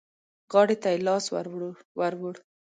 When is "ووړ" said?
2.19-2.35